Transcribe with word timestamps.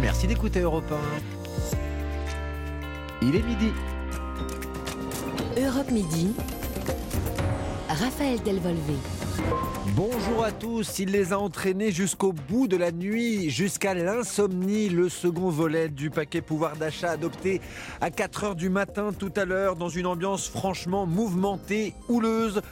Merci 0.00 0.26
d'écouter 0.26 0.60
Europe 0.60 0.90
1. 0.90 0.96
Il 3.22 3.36
est 3.36 3.42
midi. 3.42 3.70
Europe 5.58 5.90
Midi. 5.90 6.32
Raphaël 7.86 8.42
Delvolvé. 8.42 8.94
Bonjour 9.94 10.42
à 10.42 10.52
tous, 10.52 10.98
il 11.00 11.10
les 11.10 11.34
a 11.34 11.38
entraînés 11.38 11.92
jusqu'au 11.92 12.32
bout 12.32 12.66
de 12.66 12.76
la 12.76 12.92
nuit, 12.92 13.50
jusqu'à 13.50 13.92
l'insomnie, 13.92 14.88
le 14.88 15.10
second 15.10 15.50
volet 15.50 15.88
du 15.88 16.08
paquet 16.08 16.40
pouvoir 16.40 16.76
d'achat 16.76 17.10
adopté 17.10 17.60
à 18.00 18.08
4h 18.08 18.54
du 18.54 18.70
matin 18.70 19.10
tout 19.16 19.32
à 19.36 19.44
l'heure 19.44 19.76
dans 19.76 19.88
une 19.90 20.06
ambiance 20.06 20.48
franchement 20.48 21.04
mouvementée, 21.04 21.94
houleuse. 22.08 22.62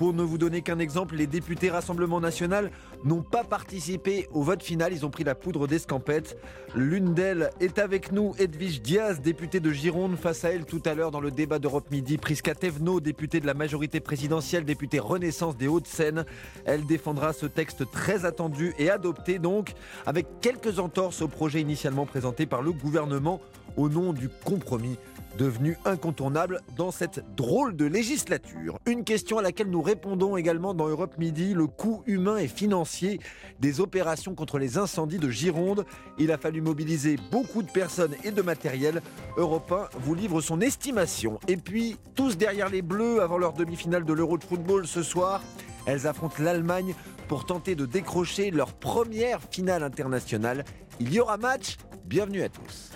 Pour 0.00 0.14
ne 0.14 0.22
vous 0.22 0.38
donner 0.38 0.62
qu'un 0.62 0.78
exemple, 0.78 1.14
les 1.14 1.26
députés 1.26 1.68
Rassemblement 1.68 2.22
National 2.22 2.70
n'ont 3.04 3.20
pas 3.20 3.44
participé 3.44 4.30
au 4.32 4.42
vote 4.42 4.62
final. 4.62 4.94
Ils 4.94 5.04
ont 5.04 5.10
pris 5.10 5.24
la 5.24 5.34
poudre 5.34 5.66
d'escampette. 5.66 6.38
L'une 6.74 7.12
d'elles 7.12 7.50
est 7.60 7.78
avec 7.78 8.10
nous, 8.10 8.34
Edwige 8.38 8.80
Diaz, 8.80 9.20
députée 9.20 9.60
de 9.60 9.70
Gironde. 9.70 10.16
Face 10.16 10.42
à 10.46 10.52
elle, 10.52 10.64
tout 10.64 10.80
à 10.86 10.94
l'heure, 10.94 11.10
dans 11.10 11.20
le 11.20 11.30
débat 11.30 11.58
d'Europe 11.58 11.90
Midi, 11.90 12.16
Prisca 12.16 12.54
Tevno, 12.54 13.00
députée 13.00 13.40
de 13.40 13.46
la 13.46 13.52
majorité 13.52 14.00
présidentielle, 14.00 14.64
députée 14.64 15.00
Renaissance 15.00 15.58
des 15.58 15.68
Hauts-de-Seine. 15.68 16.24
Elle 16.64 16.86
défendra 16.86 17.34
ce 17.34 17.44
texte 17.44 17.84
très 17.90 18.24
attendu 18.24 18.72
et 18.78 18.88
adopté, 18.88 19.38
donc, 19.38 19.74
avec 20.06 20.26
quelques 20.40 20.78
entorses 20.78 21.20
au 21.20 21.28
projet 21.28 21.60
initialement 21.60 22.06
présenté 22.06 22.46
par 22.46 22.62
le 22.62 22.72
gouvernement 22.72 23.38
au 23.76 23.90
nom 23.90 24.14
du 24.14 24.30
compromis 24.30 24.96
devenu 25.38 25.76
incontournable 25.84 26.60
dans 26.76 26.90
cette 26.90 27.24
drôle 27.36 27.76
de 27.76 27.84
législature. 27.84 28.78
Une 28.86 29.04
question 29.04 29.38
à 29.38 29.42
laquelle 29.42 29.70
nous 29.70 29.82
répondons 29.82 30.36
également 30.36 30.74
dans 30.74 30.88
Europe 30.88 31.18
Midi, 31.18 31.54
le 31.54 31.66
coût 31.66 32.02
humain 32.06 32.36
et 32.36 32.48
financier 32.48 33.20
des 33.60 33.80
opérations 33.80 34.34
contre 34.34 34.58
les 34.58 34.78
incendies 34.78 35.18
de 35.18 35.30
Gironde. 35.30 35.84
Il 36.18 36.32
a 36.32 36.38
fallu 36.38 36.60
mobiliser 36.60 37.16
beaucoup 37.30 37.62
de 37.62 37.70
personnes 37.70 38.14
et 38.24 38.30
de 38.30 38.42
matériel. 38.42 39.02
Europe 39.36 39.72
1 39.72 39.98
vous 40.00 40.14
livre 40.14 40.40
son 40.40 40.60
estimation. 40.60 41.38
Et 41.48 41.56
puis, 41.56 41.96
tous 42.14 42.36
derrière 42.36 42.68
les 42.68 42.82
Bleus 42.82 43.20
avant 43.20 43.38
leur 43.38 43.52
demi-finale 43.52 44.04
de 44.04 44.12
l'Euro 44.12 44.38
de 44.38 44.44
football 44.44 44.86
ce 44.86 45.02
soir, 45.02 45.42
elles 45.86 46.06
affrontent 46.06 46.42
l'Allemagne 46.42 46.94
pour 47.28 47.46
tenter 47.46 47.74
de 47.74 47.86
décrocher 47.86 48.50
leur 48.50 48.72
première 48.74 49.40
finale 49.50 49.82
internationale. 49.82 50.64
Il 50.98 51.12
y 51.12 51.20
aura 51.20 51.36
match. 51.36 51.76
Bienvenue 52.04 52.42
à 52.42 52.48
tous. 52.48 52.90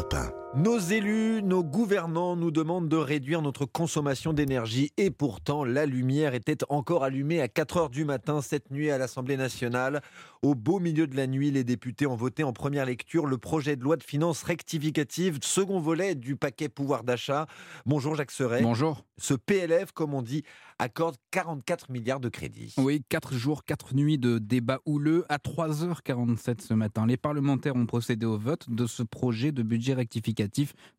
Europe 0.00 0.14
1 0.14 0.49
Nos 0.56 0.80
élus, 0.80 1.44
nos 1.44 1.62
gouvernants 1.62 2.34
nous 2.34 2.50
demandent 2.50 2.88
de 2.88 2.96
réduire 2.96 3.40
notre 3.40 3.66
consommation 3.66 4.32
d'énergie 4.32 4.90
et 4.96 5.12
pourtant 5.12 5.64
la 5.64 5.86
lumière 5.86 6.34
était 6.34 6.64
encore 6.68 7.04
allumée 7.04 7.40
à 7.40 7.46
4 7.46 7.76
heures 7.76 7.88
du 7.88 8.04
matin 8.04 8.42
cette 8.42 8.72
nuit 8.72 8.90
à 8.90 8.98
l'Assemblée 8.98 9.36
nationale. 9.36 10.02
Au 10.42 10.56
beau 10.56 10.80
milieu 10.80 11.06
de 11.06 11.14
la 11.14 11.28
nuit, 11.28 11.52
les 11.52 11.62
députés 11.62 12.04
ont 12.04 12.16
voté 12.16 12.42
en 12.42 12.52
première 12.52 12.84
lecture 12.84 13.26
le 13.26 13.38
projet 13.38 13.76
de 13.76 13.84
loi 13.84 13.96
de 13.96 14.02
finances 14.02 14.42
rectificative, 14.42 15.38
second 15.40 15.78
volet 15.78 16.16
du 16.16 16.34
paquet 16.34 16.68
pouvoir 16.68 17.04
d'achat. 17.04 17.46
Bonjour 17.86 18.16
Jacques 18.16 18.32
Serret. 18.32 18.62
Bonjour. 18.62 19.04
Ce 19.18 19.34
PLF, 19.34 19.92
comme 19.92 20.14
on 20.14 20.22
dit, 20.22 20.42
accorde 20.80 21.14
44 21.30 21.90
milliards 21.90 22.20
de 22.20 22.30
crédits. 22.30 22.74
Oui, 22.78 23.04
4 23.08 23.34
jours, 23.34 23.64
4 23.64 23.94
nuits 23.94 24.18
de 24.18 24.38
débat 24.38 24.80
houleux 24.84 25.26
à 25.28 25.36
3h47 25.36 26.62
ce 26.62 26.74
matin. 26.74 27.06
Les 27.06 27.18
parlementaires 27.18 27.76
ont 27.76 27.86
procédé 27.86 28.26
au 28.26 28.38
vote 28.38 28.68
de 28.68 28.86
ce 28.86 29.04
projet 29.04 29.52
de 29.52 29.62
budget 29.62 29.94
rectificatif 29.94 30.39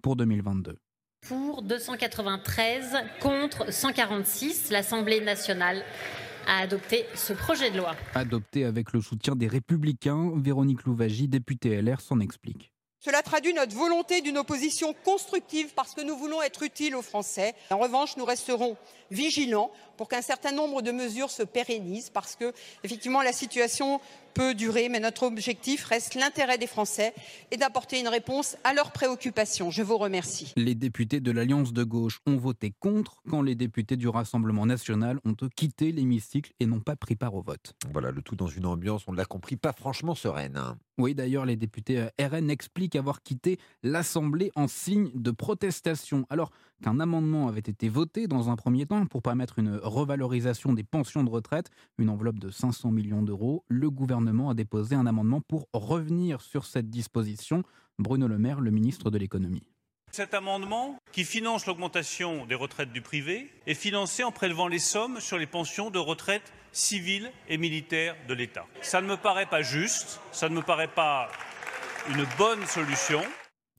pour 0.02 0.16
2022 0.16 0.78
pour 1.28 1.62
293 1.62 2.98
contre 3.20 3.72
146. 3.72 4.72
L'Assemblée 4.72 5.22
nationale 5.22 5.84
a 6.48 6.62
adopté 6.62 7.06
ce 7.16 7.34
projet 7.34 7.70
de 7.70 7.78
loi. 7.78 7.96
Adopté 8.16 8.66
avec 8.66 8.92
le 8.94 9.02
soutien 9.02 9.36
des 9.36 9.48
Républicains, 9.48 10.32
Véronique 10.36 10.84
Louvagie, 10.84 11.28
députée 11.28 11.80
LR, 11.82 12.02
s'en 12.02 12.20
explique. 12.20 12.72
Cela 13.04 13.24
traduit 13.24 13.54
notre 13.54 13.76
volonté 13.76 14.22
d'une 14.22 14.38
opposition 14.38 14.94
constructive 15.04 15.74
parce 15.76 15.96
que 15.96 16.02
nous 16.02 16.16
voulons 16.16 16.40
être 16.44 16.62
utiles 16.62 16.96
aux 16.96 17.02
Français. 17.02 17.56
En 17.72 17.80
revanche, 17.80 18.16
nous 18.16 18.26
resterons 18.26 18.78
vigilants 19.10 19.72
pour 20.02 20.08
qu'un 20.08 20.24
certain 20.24 20.52
nombre 20.52 20.82
de 20.82 20.92
mesures 20.92 21.30
se 21.30 21.44
pérennisent 21.44 22.10
parce 22.10 22.36
que, 22.36 22.54
effectivement, 22.84 23.22
la 23.22 23.34
situation 23.34 24.02
peut 24.34 24.56
durer, 24.56 24.90
mais 24.90 25.00
notre 25.00 25.22
objectif 25.22 25.86
reste 25.86 26.16
l'intérêt 26.16 26.58
des 26.58 26.66
Français 26.66 27.14
et 27.52 27.58
d'apporter 27.58 28.00
une 28.00 28.08
réponse 28.08 28.58
à 28.64 28.74
leurs 28.74 28.94
préoccupations. 28.94 29.70
Je 29.70 29.84
vous 29.84 30.00
remercie. 30.00 30.54
Les 30.56 30.74
députés 30.74 31.20
de 31.20 31.30
l'Alliance 31.30 31.72
de 31.72 31.84
gauche 31.84 32.20
ont 32.26 32.38
voté 32.38 32.74
contre 32.80 33.22
quand 33.30 33.44
les 33.44 33.54
députés 33.54 33.96
du 33.96 34.08
Rassemblement 34.08 34.66
national 34.66 35.20
ont 35.24 35.36
quitté 35.56 35.92
l'hémicycle 35.92 36.52
et 36.60 36.66
n'ont 36.66 36.80
pas 36.80 36.96
pris 36.96 37.16
part 37.16 37.36
au 37.36 37.44
vote. 37.44 37.76
Voilà, 37.94 38.10
le 38.10 38.24
tout 38.24 38.36
dans 38.36 38.48
une 38.48 38.66
ambiance, 38.66 39.04
on 39.06 39.12
l'a 39.12 39.26
compris, 39.26 39.56
pas 39.56 39.74
franchement 39.74 40.16
sereine. 40.16 40.58
Hein. 40.58 40.80
Oui, 40.98 41.16
d'ailleurs, 41.16 41.46
les 41.46 41.56
députés 41.56 42.00
euh, 42.00 42.28
RN 42.28 42.50
expliquent 42.50 42.96
avoir 42.96 43.22
quitté 43.22 43.60
l'Assemblée 43.84 44.52
en 44.56 44.68
signe 44.68 45.12
de 45.14 45.32
protestation. 45.32 46.26
Alors 46.30 46.52
qu'un 46.82 47.00
amendement 47.00 47.48
avait 47.48 47.60
été 47.60 47.90
voté 47.90 48.28
dans 48.28 48.50
un 48.50 48.56
premier 48.56 48.86
temps 48.86 49.06
pour 49.06 49.22
permettre 49.22 49.60
une 49.60 49.78
revalorisation 49.78 50.74
des 50.74 50.84
pensions 50.84 51.24
de 51.24 51.30
retraite, 51.30 51.70
une 51.98 52.10
enveloppe 52.10 52.40
de 52.40 52.50
500 52.50 52.92
millions 52.92 53.22
d'euros, 53.22 53.64
le 53.68 53.90
gouvernement 53.90 54.50
a 54.50 54.54
déposé 54.54 54.96
un 54.96 55.06
amendement 55.06 55.42
pour 55.42 55.68
revenir 55.74 56.42
sur 56.42 56.66
cette 56.66 56.90
disposition. 56.90 57.64
Bruno 58.00 58.28
Le 58.28 58.38
Maire, 58.38 58.62
le 58.62 58.72
ministre 58.72 59.10
de 59.10 59.18
l'économie. 59.18 59.64
Cet 60.12 60.34
amendement, 60.34 60.98
qui 61.14 61.24
finance 61.24 61.66
l'augmentation 61.66 62.46
des 62.46 62.56
retraites 62.56 62.92
du 62.92 63.02
privé, 63.02 63.50
est 63.66 63.74
financé 63.74 64.24
en 64.26 64.32
prélevant 64.34 64.68
les 64.68 64.80
sommes 64.80 65.22
sur 65.22 65.38
les 65.38 65.46
pensions 65.46 65.90
de 65.90 66.00
retraite 66.00 66.52
civiles 66.74 67.32
et 67.48 67.58
militaires 67.58 68.16
de 68.28 68.34
l'État. 68.34 68.66
Ça 68.82 69.02
ne 69.02 69.08
me 69.08 69.16
paraît 69.16 69.46
pas 69.46 69.62
juste, 69.62 70.20
ça 70.34 70.50
ne 70.50 70.56
me 70.56 70.62
paraît 70.62 70.90
pas 70.90 71.30
une 72.10 72.26
bonne 72.38 72.66
solution. 72.66 73.22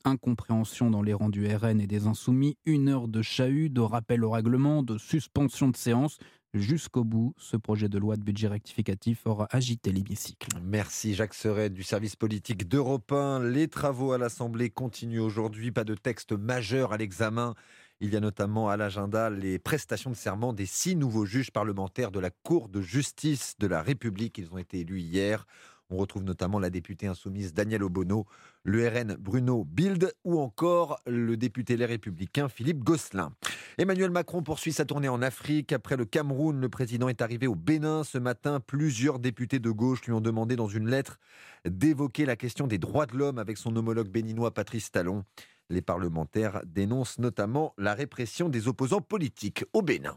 Incompréhension 0.05 0.91
dans 0.91 1.03
les 1.03 1.15
rangs 1.15 1.29
du 1.29 1.47
RN 1.47 1.81
et 1.81 1.87
des 1.87 2.07
Insoumis, 2.07 2.57
une 2.67 2.89
heure 2.89 3.09
de 3.09 3.23
chahut, 3.23 3.71
de 3.71 3.81
rappel 3.81 4.25
au 4.25 4.31
règlement, 4.31 4.83
de 4.83 4.99
suspension 4.99 5.69
de 5.69 5.77
séance. 5.77 6.19
Jusqu'au 6.55 7.03
bout, 7.03 7.35
ce 7.39 7.57
projet 7.57 7.89
de 7.89 7.99
loi 7.99 8.17
de 8.17 8.23
budget 8.23 8.49
rectificatif 8.49 9.27
aura 9.27 9.49
agité 9.51 9.91
l'hémicycle. 9.91 10.49
Merci 10.63 11.15
Jacques 11.15 11.33
Serret 11.33 11.71
du 11.71 11.83
service 11.83 12.15
politique 12.15 12.69
d'Europe 12.69 13.11
1. 13.11 13.43
Les 13.45 13.69
travaux 13.69 14.13
à 14.13 14.19
l'Assemblée 14.19 14.69
continuent 14.69 15.23
aujourd'hui. 15.23 15.73
Pas 15.73 15.85
de 15.85 15.95
texte 15.95 16.33
majeur 16.33 16.93
à 16.93 16.99
l'examen. 16.99 17.55
Il 18.01 18.13
y 18.13 18.17
a 18.17 18.21
notamment 18.21 18.69
à 18.69 18.77
l'agenda 18.77 19.31
les 19.31 19.59
prestations 19.59 20.11
de 20.11 20.17
serment 20.17 20.53
des 20.53 20.67
six 20.67 20.97
nouveaux 20.97 21.25
juges 21.25 21.53
parlementaires 21.53 22.11
de 22.11 22.21
la 22.21 22.31
Cour 22.31 22.69
de 22.69 22.83
justice 22.83 23.55
de 23.59 23.67
la 23.69 23.81
République. 23.81 24.37
Ils 24.37 24.53
ont 24.53 24.59
été 24.59 24.81
élus 24.81 25.01
hier. 25.01 25.47
On 25.93 25.99
retrouve 25.99 26.25
notamment 26.25 26.59
la 26.59 26.71
députée 26.71 27.07
insoumise 27.07 27.53
Danielle 27.53 27.83
Obono, 27.83 28.25
le 28.65 28.89
RN 28.89 29.15
Bruno 29.21 29.65
Bild 29.65 30.11
ou 30.25 30.41
encore 30.41 30.99
le 31.07 31.37
député 31.37 31.77
Les 31.77 31.85
Républicains 31.85 32.49
Philippe 32.49 32.83
Gosselin. 32.83 33.35
Emmanuel 33.77 34.11
Macron 34.11 34.43
poursuit 34.43 34.73
sa 34.73 34.87
tournée 34.87 35.11
en 35.11 35.21
Afrique. 35.21 35.71
Après 35.71 35.99
le 35.99 36.07
Cameroun, 36.07 36.59
le 36.59 36.69
président 36.71 37.11
est 37.11 37.21
arrivé 37.21 37.47
au 37.47 37.55
Bénin 37.55 38.05
ce 38.05 38.17
matin. 38.17 38.59
Plusieurs 38.59 39.19
députés 39.19 39.59
de 39.59 39.71
gauche 39.71 40.07
lui 40.07 40.13
ont 40.13 40.23
demandé 40.23 40.57
dans 40.57 40.67
une 40.67 40.89
lettre 40.89 41.19
d'évoquer 41.67 42.25
la 42.25 42.37
question 42.37 42.67
des 42.67 42.79
droits 42.79 43.05
de 43.05 43.19
l'homme 43.19 43.39
avec 43.39 43.59
son 43.59 43.77
homologue 43.77 44.09
béninois 44.09 44.55
Patrice 44.55 44.91
Talon. 44.91 45.27
Les 45.69 45.83
parlementaires 45.83 46.63
dénoncent 46.65 47.19
notamment 47.19 47.75
la 47.77 47.93
répression 47.93 48.49
des 48.49 48.67
opposants 48.67 49.03
politiques 49.03 49.67
au 49.75 49.83
Bénin. 49.83 50.17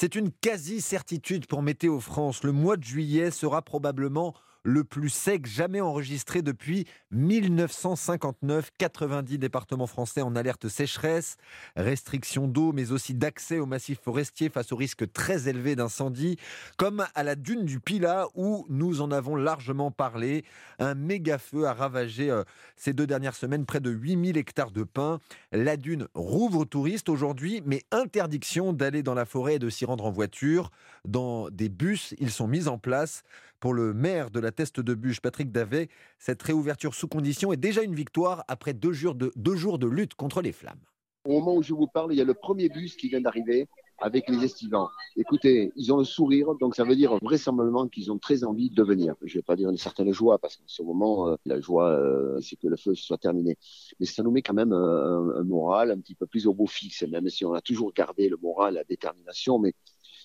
C'est 0.00 0.14
une 0.14 0.30
quasi-certitude 0.30 1.46
pour 1.46 1.62
Météo 1.62 1.98
France. 1.98 2.44
Le 2.44 2.52
mois 2.52 2.76
de 2.76 2.84
juillet 2.84 3.32
sera 3.32 3.60
probablement 3.60 4.34
le 4.62 4.84
plus 4.84 5.08
sec 5.08 5.46
jamais 5.46 5.80
enregistré 5.80 6.42
depuis 6.42 6.86
1959. 7.12 8.70
90 8.78 9.38
départements 9.38 9.86
français 9.86 10.22
en 10.22 10.36
alerte 10.36 10.68
sécheresse, 10.68 11.36
restrictions 11.76 12.48
d'eau, 12.48 12.72
mais 12.72 12.92
aussi 12.92 13.14
d'accès 13.14 13.58
aux 13.58 13.66
massifs 13.66 14.00
forestiers 14.00 14.48
face 14.48 14.72
au 14.72 14.76
risque 14.76 15.10
très 15.12 15.48
élevé 15.48 15.76
d'incendie, 15.76 16.36
comme 16.76 17.06
à 17.14 17.22
la 17.22 17.34
dune 17.34 17.64
du 17.64 17.80
Pila 17.80 18.26
où 18.34 18.66
nous 18.68 19.00
en 19.00 19.10
avons 19.10 19.36
largement 19.36 19.90
parlé. 19.90 20.44
Un 20.78 20.94
méga 20.94 21.38
feu 21.38 21.66
a 21.66 21.74
ravagé 21.74 22.30
euh, 22.30 22.44
ces 22.76 22.92
deux 22.92 23.06
dernières 23.06 23.34
semaines 23.34 23.66
près 23.66 23.80
de 23.80 23.90
8000 23.90 24.36
hectares 24.36 24.70
de 24.70 24.82
pins. 24.82 25.20
La 25.52 25.76
dune 25.76 26.06
rouvre 26.14 26.60
aux 26.60 26.64
touristes 26.64 27.08
aujourd'hui, 27.08 27.62
mais 27.64 27.82
interdiction 27.90 28.72
d'aller 28.72 29.02
dans 29.02 29.14
la 29.14 29.24
forêt 29.24 29.54
et 29.54 29.58
de 29.58 29.70
s'y 29.70 29.84
rendre 29.84 30.04
en 30.04 30.10
voiture. 30.10 30.70
Dans 31.06 31.48
des 31.50 31.68
bus, 31.68 32.14
ils 32.18 32.30
sont 32.30 32.46
mis 32.46 32.68
en 32.68 32.78
place. 32.78 33.22
Pour 33.60 33.74
le 33.74 33.92
maire 33.92 34.30
de 34.30 34.40
la 34.40 34.52
Teste 34.52 34.80
de 34.80 34.94
Bûche, 34.94 35.20
Patrick 35.20 35.52
Davet, 35.52 35.90
cette 36.18 36.42
réouverture 36.42 36.94
sous 36.94 37.08
condition 37.08 37.52
est 37.52 37.58
déjà 37.58 37.82
une 37.82 37.94
victoire 37.94 38.42
après 38.48 38.72
deux 38.72 38.94
jours, 38.94 39.14
de, 39.14 39.86
lutte 39.86 40.14
contre 40.14 40.40
les 40.40 40.52
flammes. 40.52 40.80
Au 41.26 41.32
moment 41.32 41.56
où 41.56 41.62
je 41.62 41.74
vous 41.74 41.86
parle, 41.86 42.14
il 42.14 42.16
y 42.16 42.22
a 42.22 42.24
le 42.24 42.32
premier 42.32 42.70
bus 42.70 42.96
qui 42.96 43.10
vient 43.10 43.20
d'arriver 43.20 43.68
avec 43.98 44.30
les 44.30 44.42
estivants. 44.44 44.88
Écoutez, 45.14 45.72
ils 45.76 45.92
ont 45.92 45.98
le 45.98 46.04
sourire, 46.04 46.54
donc 46.54 46.74
ça 46.74 46.84
veut 46.84 46.96
dire 46.96 47.18
vraisemblablement 47.20 47.86
qu'ils 47.86 48.10
ont 48.10 48.18
très 48.18 48.44
envie 48.44 48.70
de 48.70 48.82
venir. 48.82 49.14
Je 49.20 49.34
ne 49.34 49.40
vais 49.40 49.42
pas 49.42 49.56
dire 49.56 49.68
une 49.68 49.76
certaine 49.76 50.10
joie, 50.10 50.38
parce 50.38 50.56
qu'en 50.56 50.64
ce 50.66 50.82
moment, 50.82 51.28
euh, 51.28 51.36
la 51.44 51.60
joie, 51.60 51.90
euh, 51.90 52.40
c'est 52.40 52.56
que 52.56 52.66
le 52.66 52.78
feu 52.78 52.94
soit 52.94 53.18
terminé. 53.18 53.58
Mais 53.98 54.06
ça 54.06 54.22
nous 54.22 54.30
met 54.30 54.40
quand 54.40 54.54
même 54.54 54.72
un, 54.72 55.34
un, 55.36 55.44
moral 55.44 55.90
un 55.90 56.00
petit 56.00 56.14
peu 56.14 56.24
plus 56.24 56.46
au 56.46 56.54
beau 56.54 56.66
fixe, 56.66 57.02
même 57.02 57.28
si 57.28 57.44
on 57.44 57.52
a 57.52 57.60
toujours 57.60 57.92
gardé 57.92 58.30
le 58.30 58.38
moral, 58.38 58.72
la 58.72 58.84
détermination. 58.84 59.58
Mais 59.58 59.74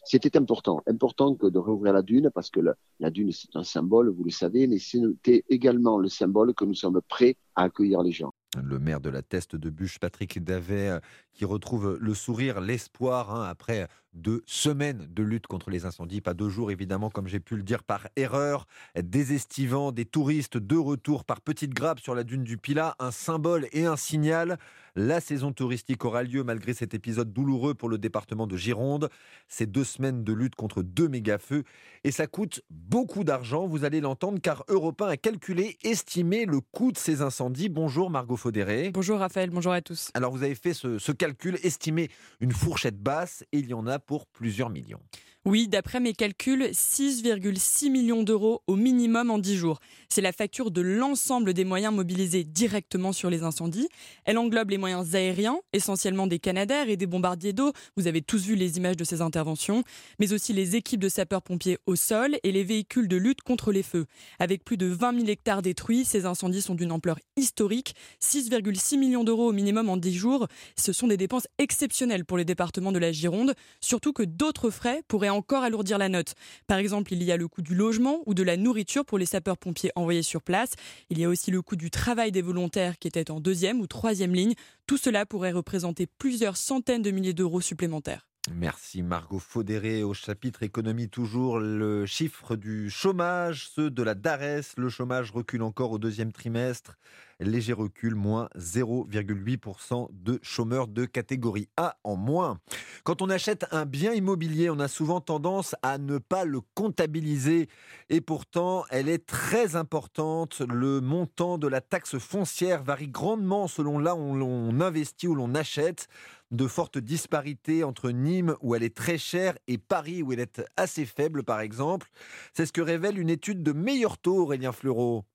C'était 0.06 0.38
important, 0.38 0.84
important 0.88 1.34
que 1.36 1.48
de 1.48 1.57
rouvrir 1.57 1.92
la 1.92 2.04
dune 2.04 2.30
parce 2.34 2.52
que 2.52 2.60
la 3.00 3.10
dune 3.10 3.31
c'est 3.31 3.56
un 3.56 3.63
symbole, 3.63 4.10
vous 4.10 4.24
le 4.24 4.31
savez, 4.31 4.68
mais 4.68 4.78
c'était 4.78 5.44
également 5.50 5.98
le 5.98 6.10
symbole 6.10 6.54
que 6.54 6.63
nous 6.63 6.75
sommes 6.75 7.02
prêts 7.07 7.38
à 7.56 7.63
accueillir 7.63 8.04
les 8.04 8.12
gens. 8.12 8.31
Le 8.63 8.80
maire 8.80 9.02
de 9.02 9.10
la 9.10 9.22
Teste 9.22 9.56
de 9.56 9.69
Bûche, 9.69 10.00
Patrick 10.00 10.42
Davet, 10.44 10.90
euh, 10.90 11.00
qui 11.34 11.44
retrouve 11.44 11.98
le 12.00 12.13
sourire, 12.13 12.62
l'espoir, 12.62 13.36
hein, 13.36 13.44
après 13.50 13.88
deux 14.15 14.44
semaines 14.45 15.07
de 15.12 15.23
lutte 15.23 15.47
contre 15.47 15.69
les 15.69 15.85
incendies, 15.85 16.21
pas 16.21 16.33
deux 16.33 16.50
jours 16.50 16.71
évidemment, 16.71 17.09
comme 17.09 17.27
j'ai 17.27 17.39
pu 17.39 17.56
le 17.56 17.63
dire 17.63 17.83
par 17.83 18.07
erreur, 18.15 18.65
des 18.95 19.33
estivants, 19.33 19.91
des 19.91 20.06
touristes 20.06 20.57
de 20.57 20.77
retour 20.77 21.25
par 21.25 21.41
petites 21.41 21.73
grappes 21.73 22.00
sur 22.00 22.15
la 22.15 22.23
dune 22.23 22.44
du 22.44 22.57
Pilat, 22.57 22.95
un 23.00 23.12
symbole 23.12 23.67
et 23.73 23.85
un 23.85 23.97
signal. 23.97 24.57
La 24.97 25.19
saison 25.19 25.51
touristique 25.51 26.06
aura 26.06 26.23
lieu 26.23 26.45
malgré 26.45 26.73
cet 26.73 26.94
épisode 26.94 27.33
douloureux 27.33 27.73
pour 27.73 27.89
le 27.89 27.97
département 27.97 28.47
de 28.47 28.56
Gironde. 28.56 29.09
Ces 29.50 29.65
deux 29.65 29.83
semaines 29.83 30.23
de 30.23 30.31
lutte 30.31 30.56
contre 30.56 30.83
deux 30.83 31.09
méga-feux 31.09 31.63
et 32.06 32.11
ça 32.11 32.27
coûte 32.27 32.61
beaucoup 32.69 33.25
d'argent, 33.25 33.68
vous 33.68 33.83
allez 33.83 34.00
l'entendre, 34.00 34.39
car 34.41 34.63
Europe 34.69 35.01
a 35.01 35.18
calculé, 35.18 35.77
estimé 35.83 36.45
le 36.45 36.61
coût 36.61 36.94
de 36.94 36.97
ces 36.97 37.21
incendies. 37.21 37.68
Bonjour 37.68 38.09
Margot 38.09 38.38
Faudéré. 38.38 38.91
Bonjour 38.94 39.19
Raphaël, 39.19 39.50
bonjour 39.50 39.73
à 39.73 39.81
tous. 39.81 40.11
Alors 40.13 40.31
vous 40.31 40.44
avez 40.44 40.56
fait 40.56 40.73
ce, 40.73 40.97
ce 40.97 41.11
calcul, 41.11 41.59
estimé 41.63 42.09
une 42.39 42.53
fourchette 42.53 42.97
basse 42.97 43.44
et 43.51 43.59
il 43.59 43.68
y 43.68 43.73
en 43.73 43.88
a 43.88 44.00
pour 44.06 44.28
plusieurs 44.28 44.69
millions. 44.69 45.02
Oui, 45.47 45.68
d'après 45.68 46.00
mes 46.00 46.13
calculs, 46.13 46.63
6,6 46.71 47.92
millions 47.92 48.24
d'euros 48.24 48.63
au 48.65 48.75
minimum 48.75 49.30
en 49.30 49.38
10 49.38 49.56
jours. 49.56 49.80
C'est 50.09 50.21
la 50.21 50.31
facture 50.31 50.71
de 50.71 50.81
l'ensemble 50.81 51.53
des 51.53 51.65
moyens 51.65 51.94
mobilisés 51.94 52.44
directement 52.44 53.13
sur 53.13 53.30
les 53.30 53.44
incendies. 53.44 53.88
Elle 54.24 54.39
englobe 54.39 54.71
les 54.71 54.80
moyens 54.80 55.13
aériens, 55.13 55.59
essentiellement 55.71 56.25
des 56.25 56.39
canadaires 56.39 56.89
et 56.89 56.97
des 56.97 57.06
bombardiers 57.06 57.53
d'eau. 57.53 57.74
Vous 57.95 58.07
avez 58.07 58.24
tous 58.24 58.44
vu 58.44 58.56
les 58.56 58.77
images 58.77 58.97
de 58.97 59.03
ces 59.03 59.21
interventions, 59.21 59.83
mais 60.18 60.33
aussi 60.33 60.51
les 60.51 60.75
équipes 60.75 61.00
de 61.00 61.09
sapeurs-pompiers 61.09 61.77
au 61.86 61.95
sol 61.95 62.39
et 62.42 62.51
les 62.51 62.63
véhicules 62.63 63.07
de 63.07 63.18
lutte 63.18 63.44
contre 63.44 63.71
les 63.71 63.83
feux. 63.83 64.07
Avec 64.39 64.65
plus 64.65 64.77
de 64.77 64.88
20 64.88 65.13
000 65.13 65.27
hectares 65.27 65.62
détruits, 65.62 66.06
ces 66.06 66.25
incendies 66.25 66.63
sont 66.63 66.74
d'une 66.74 66.92
ampleur 66.92 67.19
historique. 67.38 67.94
6,6 68.19 68.97
millions 68.97 69.24
d'euros 69.24 69.50
au 69.50 69.53
minimum 69.53 69.89
en 69.89 69.97
10 69.97 70.12
jours. 70.15 70.47
Ce 70.75 70.92
sont 70.92 71.06
des 71.06 71.18
dépenses 71.18 71.47
exceptionnelles 71.59 72.25
pour 72.25 72.39
les 72.39 72.45
départements 72.45 72.92
de 72.92 72.97
la 72.97 73.12
Gironde, 73.12 73.53
surtout 73.80 74.12
que 74.12 74.24
d'autres 74.24 74.71
frais 74.71 75.03
pourraient 75.07 75.34
encore 75.35 75.63
alourdir 75.63 75.97
la 75.97 76.09
note. 76.09 76.33
Par 76.67 76.77
exemple, 76.77 77.13
il 77.13 77.23
y 77.23 77.31
a 77.31 77.37
le 77.37 77.47
coût 77.47 77.61
du 77.61 77.75
logement 77.75 78.21
ou 78.25 78.33
de 78.33 78.43
la 78.43 78.57
nourriture 78.57 79.05
pour 79.05 79.17
les 79.17 79.25
sapeurs-pompiers 79.25 79.91
envoyés 79.95 80.23
sur 80.23 80.41
place. 80.41 80.71
Il 81.09 81.19
y 81.19 81.25
a 81.25 81.29
aussi 81.29 81.51
le 81.51 81.61
coût 81.61 81.75
du 81.75 81.91
travail 81.91 82.31
des 82.31 82.41
volontaires 82.41 82.97
qui 82.97 83.07
était 83.07 83.31
en 83.31 83.39
deuxième 83.39 83.81
ou 83.81 83.87
troisième 83.87 84.33
ligne. 84.33 84.53
Tout 84.87 84.97
cela 84.97 85.25
pourrait 85.25 85.51
représenter 85.51 86.07
plusieurs 86.07 86.57
centaines 86.57 87.01
de 87.01 87.11
milliers 87.11 87.33
d'euros 87.33 87.61
supplémentaires. 87.61 88.25
Merci 88.51 89.01
Margot 89.01 89.39
Faudéré. 89.39 90.03
Au 90.03 90.13
chapitre 90.13 90.62
économie 90.62 91.09
toujours, 91.09 91.57
le 91.59 92.06
chiffre 92.06 92.56
du 92.56 92.92
chômage, 92.92 93.68
ceux 93.74 93.89
de 93.89 94.03
la 94.03 94.13
DARES. 94.13 94.75
Le 94.77 94.89
chômage 94.89 95.31
recule 95.31 95.63
encore 95.63 95.92
au 95.92 95.97
deuxième 95.97 96.31
trimestre. 96.31 96.95
Léger 97.39 97.74
recul, 97.74 98.15
moins 98.15 98.47
0,8% 98.56 100.07
de 100.12 100.39
chômeurs 100.42 100.88
de 100.88 101.06
catégorie 101.06 101.68
A 101.75 101.97
en 102.03 102.15
moins. 102.15 102.59
Quand 103.03 103.21
on 103.21 103.30
achète 103.30 103.65
un 103.71 103.86
bien 103.86 104.13
immobilier, 104.13 104.69
on 104.69 104.80
a 104.80 104.88
souvent 104.88 105.19
tendance 105.19 105.75
à 105.81 105.97
ne 105.97 106.18
pas 106.18 106.45
le 106.45 106.62
comptabiliser. 106.75 107.68
Et 108.09 108.21
pourtant, 108.21 108.86
elle 108.89 109.09
est 109.09 109.25
très 109.25 109.75
importante. 109.75 110.62
Le 110.62 111.01
montant 111.01 111.57
de 111.57 111.68
la 111.68 111.81
taxe 111.81 112.18
foncière 112.19 112.83
varie 112.83 113.09
grandement 113.09 113.68
selon 113.68 114.00
là 114.00 114.15
où 114.15 114.33
l'on 114.33 114.80
investit, 114.80 115.27
où 115.27 115.36
l'on 115.36 115.56
achète 115.56 116.07
de 116.51 116.68
fortes 116.68 116.97
disparités 116.97 117.83
entre 117.83 118.12
Nîmes, 118.12 118.56
où 118.62 118.75
elle 118.75 118.83
est 118.83 118.95
très 118.95 119.18
chère, 119.18 119.57
et 119.68 119.77
Paris, 119.77 120.24
où 120.24 120.31
elle 120.33 120.39
est 120.39 120.62
assez 120.77 121.06
faible, 121.06 121.44
par 121.44 121.59
exemple. 121.59 122.09
C'est 122.53 122.65
ce 122.65 122.74
que 122.74 122.81
révèle 122.81 123.19
une 123.19 123.30
étude 123.30 123.63
de 123.63 123.71
meilleur 123.71 124.18
taux, 124.18 124.44
Aurélien 124.44 124.71
Fleureau. 124.71 125.25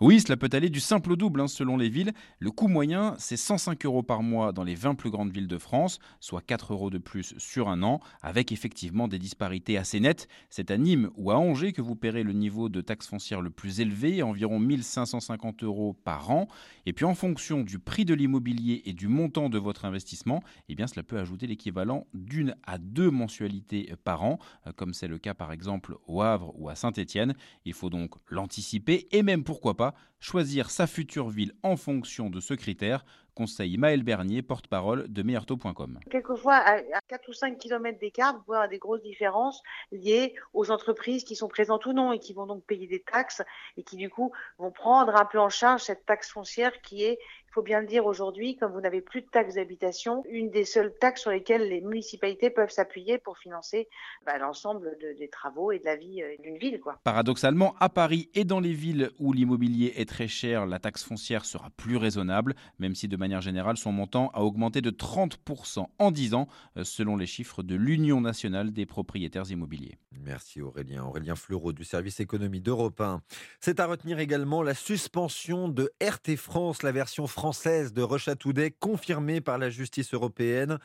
Oui, 0.00 0.20
cela 0.20 0.36
peut 0.36 0.48
aller 0.52 0.70
du 0.70 0.80
simple 0.80 1.12
au 1.12 1.16
double 1.16 1.40
hein, 1.40 1.48
selon 1.48 1.76
les 1.76 1.88
villes. 1.88 2.12
Le 2.38 2.50
coût 2.50 2.68
moyen, 2.68 3.14
c'est 3.18 3.36
105 3.36 3.84
euros 3.86 4.02
par 4.02 4.22
mois 4.22 4.52
dans 4.52 4.64
les 4.64 4.74
20 4.74 4.94
plus 4.94 5.10
grandes 5.10 5.32
villes 5.32 5.48
de 5.48 5.58
France, 5.58 5.98
soit 6.20 6.42
4 6.42 6.72
euros 6.72 6.90
de 6.90 6.98
plus 6.98 7.34
sur 7.38 7.68
un 7.68 7.82
an, 7.82 8.00
avec 8.22 8.52
effectivement 8.52 9.08
des 9.08 9.18
disparités 9.18 9.76
assez 9.76 10.00
nettes. 10.00 10.28
C'est 10.50 10.70
à 10.70 10.76
Nîmes 10.76 11.10
ou 11.16 11.30
à 11.30 11.38
Angers 11.38 11.72
que 11.72 11.82
vous 11.82 11.96
paierez 11.96 12.22
le 12.22 12.32
niveau 12.32 12.68
de 12.68 12.80
taxe 12.80 13.08
foncière 13.08 13.40
le 13.40 13.50
plus 13.50 13.80
élevé, 13.80 14.22
environ 14.22 14.58
1550 14.58 15.64
euros 15.64 15.94
par 16.04 16.30
an. 16.30 16.48
Et 16.86 16.92
puis 16.92 17.04
en 17.04 17.14
fonction 17.14 17.62
du 17.62 17.78
prix 17.78 18.04
de 18.04 18.14
l'immobilier 18.14 18.82
et 18.84 18.92
du 18.92 19.08
montant 19.08 19.48
de 19.48 19.58
votre 19.58 19.84
investissement, 19.84 20.42
eh 20.68 20.74
bien 20.74 20.86
cela 20.86 21.02
peut 21.02 21.18
ajouter 21.18 21.46
l'équivalent 21.46 22.06
d'une 22.14 22.54
à 22.64 22.78
deux 22.78 23.10
mensualités 23.10 23.92
par 24.04 24.22
an, 24.22 24.38
euh, 24.66 24.72
comme 24.72 24.94
c'est 24.94 25.08
le 25.08 25.18
cas 25.18 25.34
par 25.34 25.52
exemple 25.52 25.96
au 26.06 26.22
Havre 26.22 26.52
ou 26.56 26.68
à 26.68 26.74
Saint-Étienne. 26.74 27.34
Il 27.64 27.72
faut 27.72 27.90
donc 27.90 28.14
l'anticiper 28.28 29.08
et 29.10 29.22
même 29.22 29.44
pourquoi 29.44 29.76
pas 29.78 29.94
choisir 30.20 30.70
sa 30.70 30.86
future 30.86 31.28
ville 31.28 31.52
en 31.62 31.76
fonction 31.76 32.30
de 32.30 32.40
ce 32.40 32.54
critère, 32.54 33.04
conseille 33.38 33.76
Maël 33.76 34.02
Bernier, 34.02 34.42
porte-parole 34.42 35.06
de 35.06 35.22
meilleurtaux.com. 35.22 36.00
Quelquefois, 36.10 36.56
à 36.56 36.80
4 37.06 37.28
ou 37.28 37.32
5 37.32 37.56
km 37.56 37.96
d'écart, 38.00 38.34
vous 38.34 38.42
pouvez 38.42 38.56
avoir 38.56 38.68
des 38.68 38.78
grosses 38.78 39.02
différences 39.02 39.62
liées 39.92 40.34
aux 40.54 40.72
entreprises 40.72 41.22
qui 41.22 41.36
sont 41.36 41.46
présentes 41.46 41.86
ou 41.86 41.92
non 41.92 42.12
et 42.12 42.18
qui 42.18 42.32
vont 42.32 42.46
donc 42.46 42.64
payer 42.64 42.88
des 42.88 43.00
taxes 43.00 43.42
et 43.76 43.84
qui 43.84 43.96
du 43.96 44.10
coup 44.10 44.32
vont 44.58 44.72
prendre 44.72 45.14
un 45.14 45.24
peu 45.24 45.38
en 45.38 45.50
charge 45.50 45.82
cette 45.82 46.04
taxe 46.04 46.30
foncière 46.30 46.72
qui 46.82 47.04
est 47.04 47.20
il 47.48 47.54
faut 47.54 47.62
bien 47.62 47.80
le 47.80 47.86
dire 47.86 48.04
aujourd'hui, 48.04 48.56
comme 48.56 48.72
vous 48.72 48.80
n'avez 48.80 49.00
plus 49.00 49.22
de 49.22 49.26
taxes 49.26 49.54
d'habitation, 49.54 50.22
une 50.28 50.50
des 50.50 50.66
seules 50.66 50.92
taxes 51.00 51.22
sur 51.22 51.30
lesquelles 51.30 51.66
les 51.66 51.80
municipalités 51.80 52.50
peuvent 52.50 52.70
s'appuyer 52.70 53.16
pour 53.16 53.38
financer 53.38 53.88
bah, 54.26 54.36
l'ensemble 54.36 54.98
des 55.18 55.28
travaux 55.28 55.72
et 55.72 55.78
de 55.78 55.84
la 55.86 55.96
vie 55.96 56.22
euh, 56.22 56.36
d'une 56.42 56.58
ville. 56.58 56.78
Quoi. 56.78 56.98
Paradoxalement, 57.04 57.74
à 57.80 57.88
Paris 57.88 58.28
et 58.34 58.44
dans 58.44 58.60
les 58.60 58.74
villes 58.74 59.10
où 59.18 59.32
l'immobilier 59.32 59.94
est 59.96 60.07
très 60.08 60.26
cher, 60.26 60.66
la 60.66 60.80
taxe 60.80 61.04
foncière 61.04 61.44
sera 61.44 61.70
plus 61.70 61.96
raisonnable, 61.96 62.56
même 62.80 62.96
si 62.96 63.06
de 63.06 63.16
manière 63.16 63.40
générale, 63.40 63.76
son 63.76 63.92
montant 63.92 64.30
a 64.34 64.40
augmenté 64.40 64.80
de 64.80 64.90
30% 64.90 65.86
en 65.98 66.10
10 66.10 66.34
ans, 66.34 66.48
euh, 66.76 66.82
selon 66.82 67.16
les 67.16 67.26
chiffres 67.26 67.62
de 67.62 67.76
l'Union 67.76 68.20
nationale 68.20 68.72
des 68.72 68.86
propriétaires 68.86 69.48
immobiliers. 69.50 69.98
Merci 70.10 70.60
Aurélien. 70.60 71.04
Aurélien 71.04 71.36
Fleureau 71.36 71.72
du 71.72 71.84
service 71.84 72.18
économie 72.18 72.60
d'Europe 72.60 73.00
1. 73.00 73.22
C'est 73.60 73.78
à 73.78 73.86
retenir 73.86 74.18
également 74.18 74.62
la 74.62 74.74
suspension 74.74 75.68
de 75.68 75.92
RT 76.02 76.36
France, 76.36 76.82
la 76.82 76.90
version 76.90 77.26
française 77.26 77.92
de 77.92 78.02
Rochatoudé, 78.02 78.70
confirmée 78.70 79.40
par 79.40 79.58
la 79.58 79.70
justice 79.70 80.14
européenne. 80.14 80.78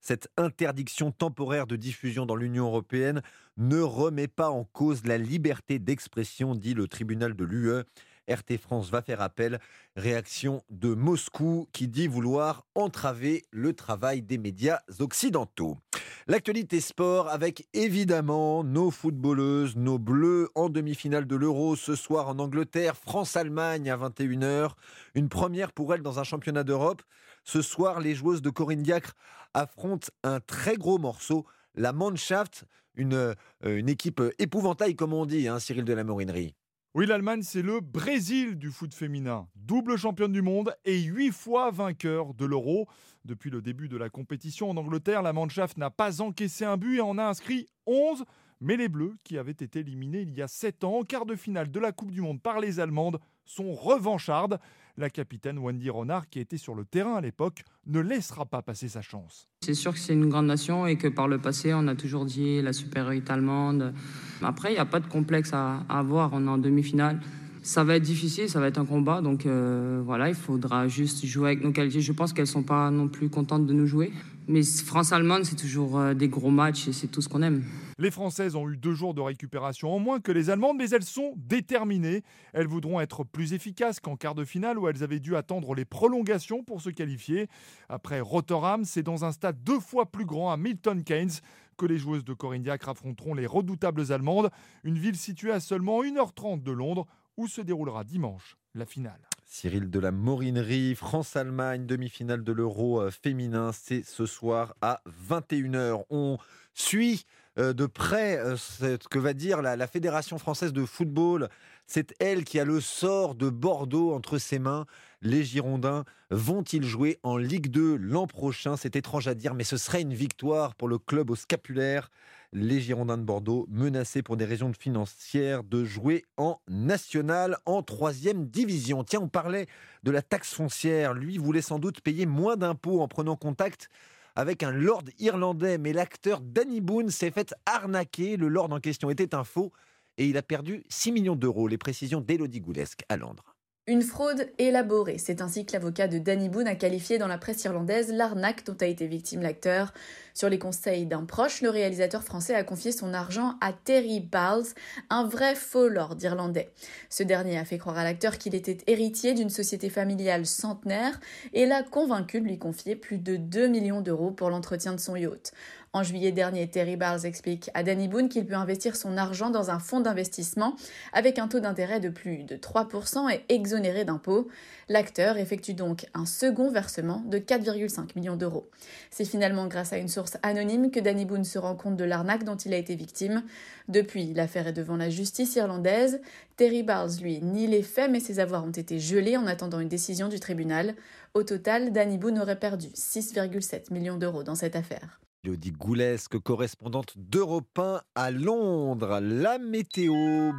Cette 0.00 0.28
interdiction 0.36 1.12
temporaire 1.12 1.66
de 1.66 1.76
diffusion 1.76 2.26
dans 2.26 2.36
l'Union 2.36 2.66
européenne 2.66 3.22
ne 3.56 3.80
remet 3.80 4.28
pas 4.28 4.50
en 4.50 4.64
cause 4.64 5.06
la 5.06 5.16
liberté 5.16 5.78
d'expression, 5.78 6.54
dit 6.54 6.74
le 6.74 6.88
tribunal 6.88 7.34
de 7.34 7.44
l'UE. 7.44 7.84
RT 8.28 8.58
France 8.58 8.90
va 8.90 9.02
faire 9.02 9.20
appel. 9.20 9.60
Réaction 9.96 10.62
de 10.70 10.94
Moscou 10.94 11.68
qui 11.72 11.88
dit 11.88 12.06
vouloir 12.06 12.66
entraver 12.74 13.44
le 13.50 13.72
travail 13.72 14.22
des 14.22 14.38
médias 14.38 14.80
occidentaux. 15.00 15.78
L'actualité 16.26 16.80
sport 16.80 17.28
avec 17.28 17.68
évidemment 17.74 18.64
nos 18.64 18.90
footballeuses, 18.90 19.76
nos 19.76 19.98
bleus 19.98 20.48
en 20.54 20.70
demi-finale 20.70 21.26
de 21.26 21.36
l'Euro 21.36 21.76
ce 21.76 21.94
soir 21.94 22.28
en 22.28 22.38
Angleterre, 22.38 22.96
France-Allemagne 22.96 23.90
à 23.90 23.96
21h. 23.96 24.70
Une 25.14 25.28
première 25.28 25.72
pour 25.72 25.92
elles 25.92 26.02
dans 26.02 26.18
un 26.18 26.24
championnat 26.24 26.64
d'Europe. 26.64 27.02
Ce 27.44 27.60
soir, 27.60 28.00
les 28.00 28.14
joueuses 28.14 28.40
de 28.40 28.48
Corinne 28.48 28.82
Diacre 28.82 29.14
affrontent 29.52 30.08
un 30.22 30.40
très 30.40 30.76
gros 30.76 30.98
morceau, 30.98 31.44
la 31.74 31.92
Mannschaft, 31.92 32.64
une, 32.94 33.34
euh, 33.64 33.86
équipe 33.86 34.22
épouvantail 34.38 34.96
comme 34.96 35.12
on 35.12 35.26
dit, 35.26 35.46
hein, 35.46 35.58
Cyril 35.58 35.84
de 35.84 35.92
la 35.92 36.04
Morinerie. 36.04 36.54
Oui, 36.96 37.06
l'Allemagne, 37.06 37.42
c'est 37.42 37.60
le 37.60 37.80
Brésil 37.80 38.56
du 38.56 38.70
foot 38.70 38.94
féminin. 38.94 39.48
Double 39.56 39.96
championne 39.96 40.30
du 40.30 40.42
monde 40.42 40.76
et 40.84 40.96
huit 41.00 41.32
fois 41.32 41.72
vainqueur 41.72 42.34
de 42.34 42.44
l'Euro. 42.44 42.86
Depuis 43.24 43.50
le 43.50 43.60
début 43.60 43.88
de 43.88 43.96
la 43.96 44.10
compétition 44.10 44.70
en 44.70 44.76
Angleterre, 44.76 45.20
la 45.20 45.32
Mannschaft 45.32 45.76
n'a 45.76 45.90
pas 45.90 46.22
encaissé 46.22 46.64
un 46.64 46.76
but 46.76 46.98
et 46.98 47.00
en 47.00 47.18
a 47.18 47.24
inscrit 47.24 47.66
11. 47.86 48.24
Mais 48.60 48.76
les 48.76 48.88
Bleus, 48.88 49.16
qui 49.24 49.38
avaient 49.38 49.50
été 49.50 49.80
éliminés 49.80 50.20
il 50.20 50.34
y 50.34 50.40
a 50.40 50.46
7 50.46 50.84
ans 50.84 50.98
en 50.98 51.02
quart 51.02 51.26
de 51.26 51.34
finale 51.34 51.68
de 51.68 51.80
la 51.80 51.90
Coupe 51.90 52.12
du 52.12 52.20
Monde 52.20 52.40
par 52.40 52.60
les 52.60 52.78
Allemandes, 52.78 53.18
sont 53.44 53.72
revanchardes. 53.72 54.60
La 54.96 55.10
capitaine 55.10 55.58
Wendy 55.58 55.90
Renard, 55.90 56.28
qui 56.28 56.38
était 56.38 56.56
sur 56.56 56.76
le 56.76 56.84
terrain 56.84 57.16
à 57.16 57.20
l'époque, 57.20 57.64
ne 57.86 57.98
laissera 57.98 58.46
pas 58.46 58.62
passer 58.62 58.88
sa 58.88 59.02
chance. 59.02 59.48
C'est 59.62 59.74
sûr 59.74 59.92
que 59.92 59.98
c'est 59.98 60.12
une 60.12 60.28
grande 60.28 60.46
nation 60.46 60.86
et 60.86 60.96
que 60.96 61.08
par 61.08 61.26
le 61.26 61.38
passé, 61.38 61.74
on 61.74 61.88
a 61.88 61.96
toujours 61.96 62.24
dit 62.24 62.62
la 62.62 62.72
supériorité 62.72 63.32
allemande. 63.32 63.92
Après, 64.40 64.70
il 64.70 64.74
n'y 64.74 64.78
a 64.78 64.84
pas 64.84 65.00
de 65.00 65.08
complexe 65.08 65.50
à, 65.52 65.82
avoir. 65.88 66.30
On 66.32 66.46
est 66.46 66.50
en 66.50 66.58
demi-finale. 66.58 67.20
Ça 67.62 67.82
va 67.82 67.96
être 67.96 68.04
difficile, 68.04 68.48
ça 68.48 68.60
va 68.60 68.68
être 68.68 68.78
un 68.78 68.84
combat. 68.84 69.20
Donc 69.20 69.46
euh, 69.46 70.00
voilà, 70.04 70.28
il 70.28 70.36
faudra 70.36 70.86
juste 70.86 71.26
jouer 71.26 71.48
avec 71.48 71.64
nos 71.64 71.72
qualités. 71.72 72.00
Je 72.00 72.12
pense 72.12 72.32
qu'elles 72.32 72.44
ne 72.44 72.50
sont 72.50 72.62
pas 72.62 72.90
non 72.92 73.08
plus 73.08 73.28
contentes 73.30 73.66
de 73.66 73.72
nous 73.72 73.86
jouer. 73.86 74.12
Mais 74.46 74.62
France-Allemande, 74.62 75.44
c'est 75.44 75.56
toujours 75.56 75.98
euh, 75.98 76.12
des 76.12 76.28
gros 76.28 76.50
matchs 76.50 76.88
et 76.88 76.92
c'est 76.92 77.06
tout 77.06 77.22
ce 77.22 77.28
qu'on 77.30 77.42
aime. 77.42 77.64
Les 77.98 78.10
Françaises 78.10 78.56
ont 78.56 78.68
eu 78.68 78.76
deux 78.76 78.92
jours 78.92 79.14
de 79.14 79.22
récupération 79.22 79.94
en 79.94 79.98
moins 79.98 80.20
que 80.20 80.32
les 80.32 80.50
Allemandes, 80.50 80.76
mais 80.76 80.90
elles 80.90 81.04
sont 81.04 81.32
déterminées. 81.36 82.22
Elles 82.52 82.66
voudront 82.66 83.00
être 83.00 83.24
plus 83.24 83.54
efficaces 83.54 84.00
qu'en 84.00 84.16
quart 84.16 84.34
de 84.34 84.44
finale 84.44 84.78
où 84.78 84.86
elles 84.86 85.02
avaient 85.02 85.20
dû 85.20 85.34
attendre 85.34 85.74
les 85.74 85.86
prolongations 85.86 86.62
pour 86.62 86.82
se 86.82 86.90
qualifier. 86.90 87.48
Après 87.88 88.20
Rotterdam, 88.20 88.84
c'est 88.84 89.02
dans 89.02 89.24
un 89.24 89.32
stade 89.32 89.62
deux 89.64 89.80
fois 89.80 90.10
plus 90.10 90.26
grand 90.26 90.52
à 90.52 90.58
Milton 90.58 91.04
Keynes 91.04 91.40
que 91.78 91.86
les 91.86 91.96
joueuses 91.96 92.24
de 92.24 92.34
Corignac 92.34 92.86
affronteront 92.86 93.34
les 93.34 93.46
redoutables 93.46 94.12
Allemandes, 94.12 94.50
une 94.84 94.98
ville 94.98 95.16
située 95.16 95.52
à 95.52 95.60
seulement 95.60 96.02
1h30 96.02 96.62
de 96.62 96.72
Londres 96.72 97.06
où 97.36 97.48
se 97.48 97.60
déroulera 97.60 98.04
dimanche 98.04 98.56
la 98.74 98.84
finale. 98.86 99.20
Cyril 99.46 99.90
de 99.90 99.98
la 99.98 100.10
Morinerie, 100.10 100.94
France-Allemagne, 100.94 101.86
demi-finale 101.86 102.42
de 102.42 102.52
l'Euro 102.52 103.00
euh, 103.00 103.10
féminin, 103.10 103.72
c'est 103.72 104.04
ce 104.04 104.26
soir 104.26 104.74
à 104.80 105.02
21h. 105.28 106.04
On 106.10 106.38
suit 106.72 107.26
de 107.56 107.86
près 107.86 108.38
euh, 108.38 108.56
ce 108.56 108.96
que 109.08 109.18
va 109.18 109.32
dire 109.32 109.62
la, 109.62 109.86
Fédération 109.86 110.38
française 110.38 110.72
de 110.72 110.84
football. 110.84 111.48
C'est 111.86 112.14
elle 112.18 112.44
qui 112.44 112.58
a 112.58 112.64
le 112.64 112.80
sort 112.80 113.34
de 113.34 113.50
Bordeaux 113.50 114.14
entre 114.14 114.38
ses 114.38 114.58
mains. 114.58 114.86
Les 115.22 115.44
Girondins 115.44 116.04
vont-ils 116.30 116.84
jouer 116.84 117.18
en 117.22 117.36
Ligue 117.36 117.68
2 117.68 117.96
l'an 117.96 118.26
prochain? 118.26 118.76
C'est 118.76 118.96
étrange 118.96 119.28
à 119.28 119.34
dire, 119.34 119.54
mais 119.54 119.64
ce 119.64 119.76
serait 119.76 120.02
une 120.02 120.14
victoire 120.14 120.74
pour 120.74 120.88
le 120.88 120.98
club 120.98 121.30
au 121.30 121.36
scapulaire 121.36 122.10
les 122.54 122.80
Girondins 122.80 123.18
de 123.18 123.24
Bordeaux 123.24 123.66
menacés 123.68 124.22
pour 124.22 124.36
des 124.36 124.44
raisons 124.44 124.72
financières 124.72 125.64
de 125.64 125.84
jouer 125.84 126.24
en 126.36 126.60
national 126.68 127.58
en 127.66 127.82
troisième 127.82 128.46
division. 128.46 129.02
Tiens, 129.02 129.20
on 129.20 129.28
parlait 129.28 129.66
de 130.04 130.10
la 130.12 130.22
taxe 130.22 130.54
foncière. 130.54 131.14
Lui 131.14 131.36
voulait 131.36 131.62
sans 131.62 131.80
doute 131.80 132.00
payer 132.00 132.26
moins 132.26 132.56
d'impôts 132.56 133.02
en 133.02 133.08
prenant 133.08 133.34
contact 133.34 133.90
avec 134.36 134.62
un 134.62 134.72
lord 134.72 135.04
irlandais, 135.18 135.78
mais 135.78 135.92
l'acteur 135.92 136.40
Danny 136.40 136.80
Boone 136.80 137.10
s'est 137.10 137.30
fait 137.30 137.54
arnaquer. 137.66 138.36
Le 138.36 138.48
lord 138.48 138.72
en 138.72 138.80
question 138.80 139.10
était 139.10 139.34
un 139.34 139.44
faux 139.44 139.72
et 140.18 140.26
il 140.26 140.36
a 140.36 140.42
perdu 140.42 140.84
6 140.88 141.12
millions 141.12 141.36
d'euros. 141.36 141.68
Les 141.68 141.78
précisions 141.78 142.20
d'Élodie 142.20 142.60
Goulesque 142.60 143.04
à 143.08 143.16
Londres. 143.16 143.53
Une 143.86 144.00
fraude 144.00 144.50
élaborée, 144.56 145.18
c'est 145.18 145.42
ainsi 145.42 145.66
que 145.66 145.74
l'avocat 145.74 146.08
de 146.08 146.16
Danny 146.16 146.48
Boone 146.48 146.66
a 146.66 146.74
qualifié 146.74 147.18
dans 147.18 147.26
la 147.26 147.36
presse 147.36 147.64
irlandaise 147.64 148.10
l'arnaque 148.10 148.64
dont 148.64 148.76
a 148.80 148.86
été 148.86 149.06
victime 149.06 149.42
l'acteur. 149.42 149.92
Sur 150.32 150.48
les 150.48 150.58
conseils 150.58 151.04
d'un 151.04 151.26
proche, 151.26 151.60
le 151.60 151.68
réalisateur 151.68 152.22
français 152.22 152.54
a 152.54 152.64
confié 152.64 152.92
son 152.92 153.12
argent 153.12 153.56
à 153.60 153.74
Terry 153.74 154.20
Balls, 154.20 154.64
un 155.10 155.26
vrai 155.26 155.54
faux 155.54 155.88
lord 155.88 156.16
irlandais. 156.22 156.70
Ce 157.10 157.22
dernier 157.22 157.58
a 157.58 157.66
fait 157.66 157.76
croire 157.76 157.98
à 157.98 158.04
l'acteur 158.04 158.38
qu'il 158.38 158.54
était 158.54 158.78
héritier 158.86 159.34
d'une 159.34 159.50
société 159.50 159.90
familiale 159.90 160.46
centenaire 160.46 161.20
et 161.52 161.66
l'a 161.66 161.82
convaincu 161.82 162.40
de 162.40 162.46
lui 162.46 162.58
confier 162.58 162.96
plus 162.96 163.18
de 163.18 163.36
2 163.36 163.66
millions 163.66 164.00
d'euros 164.00 164.30
pour 164.30 164.48
l'entretien 164.48 164.94
de 164.94 165.00
son 165.00 165.14
yacht. 165.14 165.52
En 165.94 166.02
juillet 166.02 166.32
dernier, 166.32 166.66
Terry 166.66 166.96
Barnes 166.96 167.24
explique 167.24 167.70
à 167.72 167.84
Danny 167.84 168.08
Boone 168.08 168.28
qu'il 168.28 168.44
peut 168.44 168.56
investir 168.56 168.96
son 168.96 169.16
argent 169.16 169.50
dans 169.50 169.70
un 169.70 169.78
fonds 169.78 170.00
d'investissement 170.00 170.74
avec 171.12 171.38
un 171.38 171.46
taux 171.46 171.60
d'intérêt 171.60 172.00
de 172.00 172.08
plus 172.08 172.42
de 172.42 172.56
3% 172.56 173.30
et 173.32 173.44
exonéré 173.48 174.04
d'impôts. 174.04 174.48
L'acteur 174.88 175.36
effectue 175.36 175.72
donc 175.72 176.06
un 176.12 176.26
second 176.26 176.68
versement 176.68 177.22
de 177.26 177.38
4,5 177.38 178.08
millions 178.16 178.34
d'euros. 178.34 178.68
C'est 179.12 179.24
finalement 179.24 179.68
grâce 179.68 179.92
à 179.92 179.98
une 179.98 180.08
source 180.08 180.36
anonyme 180.42 180.90
que 180.90 180.98
Danny 180.98 181.26
Boone 181.26 181.44
se 181.44 181.60
rend 181.60 181.76
compte 181.76 181.96
de 181.96 182.02
l'arnaque 182.02 182.42
dont 182.42 182.56
il 182.56 182.74
a 182.74 182.76
été 182.76 182.96
victime. 182.96 183.44
Depuis, 183.86 184.34
l'affaire 184.34 184.66
est 184.66 184.72
devant 184.72 184.96
la 184.96 185.10
justice 185.10 185.54
irlandaise. 185.54 186.20
Terry 186.56 186.82
Barnes, 186.82 187.18
lui, 187.22 187.40
nie 187.40 187.68
les 187.68 187.84
faits, 187.84 188.10
mais 188.10 188.18
ses 188.18 188.40
avoirs 188.40 188.64
ont 188.64 188.72
été 188.72 188.98
gelés 188.98 189.36
en 189.36 189.46
attendant 189.46 189.78
une 189.78 189.88
décision 189.88 190.26
du 190.26 190.40
tribunal. 190.40 190.96
Au 191.34 191.44
total, 191.44 191.92
Danny 191.92 192.18
Boone 192.18 192.40
aurait 192.40 192.58
perdu 192.58 192.88
6,7 192.88 193.92
millions 193.92 194.16
d'euros 194.16 194.42
dans 194.42 194.56
cette 194.56 194.74
affaire. 194.74 195.20
Elodie 195.44 195.72
Goulesque, 195.72 196.38
correspondante 196.38 197.12
d'Europe 197.16 197.78
1 197.78 198.00
à 198.14 198.30
Londres. 198.30 199.20
La 199.20 199.58
météo. 199.58 200.14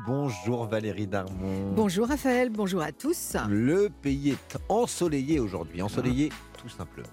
Bonjour 0.06 0.68
Valérie 0.68 1.08
Darmon. 1.08 1.74
Bonjour 1.75 2.08
Raphaël, 2.08 2.51
bonjour 2.51 2.82
à 2.82 2.92
tous. 2.92 3.36
Le 3.50 3.89
pays 3.89 4.30
est 4.30 4.58
ensoleillé 4.70 5.39
aujourd'hui. 5.39 5.82
Ensoleillé 5.82 6.30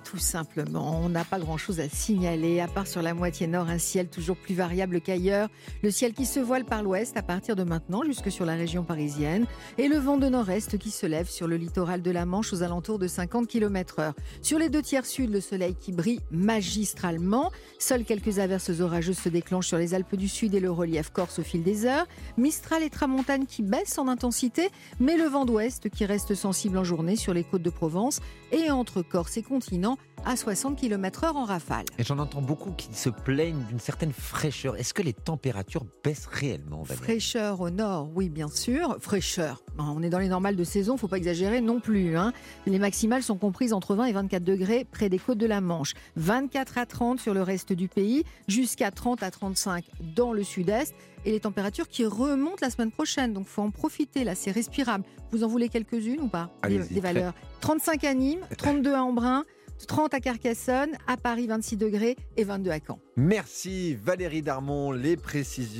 tout 0.05 0.19
simplement. 0.19 1.01
On 1.03 1.09
n'a 1.09 1.25
pas 1.25 1.39
grand-chose 1.39 1.81
à 1.81 1.89
signaler, 1.89 2.61
à 2.61 2.69
part 2.69 2.87
sur 2.87 3.03
la 3.03 3.13
moitié 3.13 3.47
nord, 3.47 3.69
un 3.69 3.79
ciel 3.79 4.09
toujours 4.09 4.37
plus 4.37 4.55
variable 4.55 5.01
qu'ailleurs. 5.01 5.49
Le 5.83 5.91
ciel 5.91 6.15
qui 6.15 6.25
se 6.25 6.41
voile 6.41 6.65
par 6.65 6.83
l'ouest 6.83 7.17
à 7.17 7.23
partir 7.23 7.57
de 7.57 7.63
maintenant 7.63 8.03
jusque 8.03 8.31
sur 8.31 8.47
la 8.47 8.55
région 8.55 8.83
parisienne. 8.83 9.47
Et 9.79 9.89
le 9.89 9.97
vent 9.97 10.17
de 10.17 10.29
nord-est 10.29 10.79
qui 10.79 10.91
se 10.91 11.07
lève 11.07 11.29
sur 11.29 11.47
le 11.49 11.57
littoral 11.57 12.03
de 12.03 12.11
la 12.11 12.25
Manche 12.25 12.53
aux 12.53 12.63
alentours 12.63 12.99
de 12.99 13.07
50 13.07 13.47
km/h. 13.47 14.13
Sur 14.41 14.59
les 14.59 14.69
deux 14.69 14.83
tiers 14.83 15.07
sud, 15.07 15.31
le 15.31 15.41
soleil 15.41 15.75
qui 15.75 15.93
brille 15.93 16.21
magistralement. 16.31 17.51
Seules 17.79 18.05
quelques 18.05 18.39
averses 18.39 18.81
orageuses 18.81 19.19
se 19.19 19.29
déclenchent 19.29 19.69
sur 19.69 19.79
les 19.79 19.95
Alpes 19.95 20.17
du 20.17 20.29
Sud 20.29 20.55
et 20.55 20.61
le 20.61 20.71
relief 20.71 21.11
corse 21.11 21.39
au 21.39 21.43
fil 21.43 21.63
des 21.63 21.85
heures. 21.85 22.07
Mistral 22.39 22.83
et 22.83 22.91
tramontane 22.91 23.47
qui 23.47 23.63
baissent 23.63 23.99
en 23.99 24.09
intensité, 24.09 24.71
mais 25.01 25.17
le 25.17 25.25
vent 25.25 25.45
d'ouest 25.45 25.91
qui 25.91 26.07
reste 26.07 26.35
sensible 26.35 26.79
en 26.79 26.85
journée 26.85 27.17
sur 27.17 27.35
les 27.35 27.45
côtes 27.45 27.63
de 27.63 27.71
Provence 27.71 28.21
et 28.53 28.71
entre 28.71 29.03
Corse 29.03 29.37
et 29.37 29.43
continent 29.43 29.99
à 30.25 30.37
60 30.37 30.79
km/h 30.79 31.35
en 31.35 31.45
rafale. 31.45 31.85
Et 31.99 32.05
j'en 32.05 32.19
entends 32.19 32.43
beaucoup 32.43 32.71
qui 32.73 32.95
se 32.95 33.11
plaignent 33.11 33.65
d'une 33.69 33.81
certaine 33.81 34.13
fraîcheur. 34.13 34.77
Est-ce 34.77 34.95
que 34.95 35.03
les 35.03 35.13
températures 35.13 35.85
baissent 36.05 36.27
réellement 36.27 36.85
Fraîcheur 36.85 37.61
au 37.61 37.71
nord, 37.71 38.11
oui, 38.15 38.29
bien 38.29 38.49
sûr. 38.49 38.97
Fraîcheur. 39.01 39.63
On 39.79 40.03
est 40.03 40.11
dans 40.11 40.19
les 40.19 40.29
normales 40.29 40.57
de 40.57 40.65
saison, 40.65 40.97
faut 40.97 41.09
pas 41.09 41.17
exagérer 41.17 41.61
non 41.61 41.81
plus. 41.81 42.17
Hein. 42.17 42.33
Les 42.67 42.79
maximales 42.79 43.23
sont 43.23 43.37
comprises 43.37 43.73
entre 43.73 43.95
20 43.95 44.05
et 44.07 44.13
24 44.13 44.45
degrés 44.45 44.85
près 44.85 45.09
des 45.09 45.19
côtes 45.19 45.39
de 45.39 45.47
la 45.47 45.61
Manche, 45.61 45.95
24 46.17 46.79
à 46.79 46.87
30 46.87 47.21
sur 47.21 47.35
le 47.35 47.43
reste 47.43 47.73
du 47.73 47.89
pays, 47.89 48.25
jusqu'à 48.49 48.91
30 48.91 49.23
à 49.23 49.31
35 49.31 49.85
dans 50.15 50.33
le 50.33 50.45
sud-est 50.45 50.95
et 51.25 51.31
les 51.31 51.41
températures 51.41 51.89
qui 51.89 52.05
remontent 52.05 52.59
la 52.61 52.71
semaine 52.71 52.91
prochaine. 52.91 53.33
Donc, 53.33 53.47
faut 53.47 53.63
en 53.63 53.71
profiter. 53.71 54.25
Là, 54.25 54.35
c'est 54.35 54.51
respirable. 54.51 55.05
Vous 55.31 55.45
en 55.45 55.49
voulez 55.49 55.69
quelques-unes 55.69 56.21
ou 56.21 56.29
pas? 56.29 56.51
Des, 56.69 57.01
valeurs 57.01 57.35
35 57.61 58.05
à 58.05 58.15
Nîmes, 58.15 58.41
32 58.57 58.95
à 58.95 59.03
Embrun. 59.03 59.45
30 59.87 60.15
à 60.15 60.21
Carcassonne, 60.21 60.91
à 61.09 61.17
Paris 61.17 61.49
26 61.49 61.77
degrés 61.77 62.17
et 62.37 62.45
22 62.45 62.71
à 62.71 62.79
Caen. 62.79 63.01
Merci 63.17 63.95
Valérie 63.95 64.41
Darmon, 64.41 64.93
les, 64.93 65.17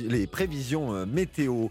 les 0.09 0.27
prévisions 0.27 0.93
euh, 0.93 1.05
météo. 1.05 1.67